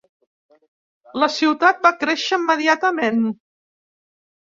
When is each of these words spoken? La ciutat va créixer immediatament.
La 1.23 1.27
ciutat 1.33 1.83
va 1.87 1.91
créixer 2.05 2.39
immediatament. 2.41 3.21